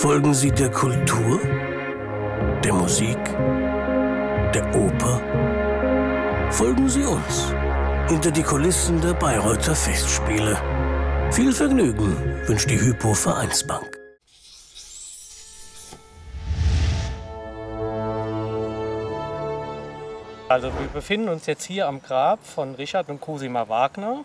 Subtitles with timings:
[0.00, 1.38] Folgen Sie der Kultur,
[2.64, 3.22] der Musik,
[4.54, 5.20] der Oper?
[6.50, 7.52] Folgen Sie uns
[8.08, 10.56] hinter die Kulissen der Bayreuther Festspiele.
[11.32, 12.16] Viel Vergnügen
[12.46, 13.98] wünscht die Hypo Vereinsbank.
[20.48, 24.24] Also wir befinden uns jetzt hier am Grab von Richard und Cosima Wagner.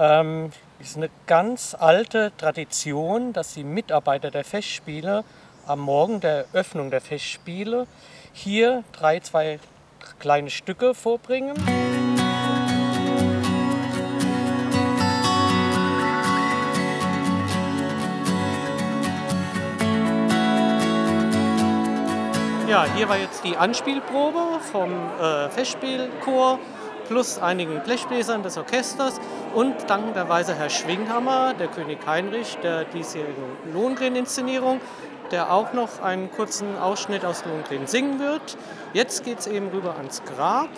[0.00, 5.24] Ähm, es ist eine ganz alte Tradition, dass die Mitarbeiter der Festspiele
[5.66, 7.88] am Morgen der Eröffnung der Festspiele
[8.32, 9.58] hier drei, zwei
[10.20, 11.56] kleine Stücke vorbringen.
[22.68, 26.60] Ja, hier war jetzt die Anspielprobe vom äh, Festspielchor
[27.08, 29.20] plus einigen Blechbläsern des Orchesters
[29.54, 34.80] und dankenswerterweise Herr Schwinghammer, der König Heinrich der diesjährigen Lohengrin-Inszenierung,
[35.30, 38.56] der auch noch einen kurzen Ausschnitt aus Lohengrin singen wird.
[38.92, 40.68] Jetzt geht es eben rüber ans Grab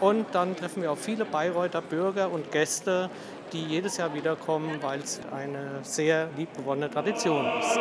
[0.00, 3.10] und dann treffen wir auf viele Bayreuther Bürger und Gäste,
[3.52, 7.78] die jedes Jahr wiederkommen, weil es eine sehr liebgewonnene Tradition ist.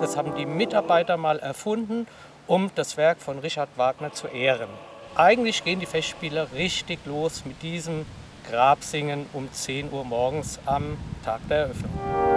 [0.00, 2.06] Das haben die Mitarbeiter mal erfunden,
[2.46, 4.68] um das Werk von Richard Wagner zu ehren.
[5.14, 8.04] Eigentlich gehen die Festspiele richtig los mit diesem
[8.50, 12.35] Grabsingen um 10 Uhr morgens am Tag der Eröffnung.